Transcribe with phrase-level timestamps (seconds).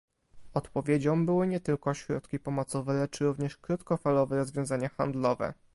[0.53, 5.53] Odpowiedzią były nie tylko środki pomocowe, lecz również krótkofalowe rozwiązanie handlowe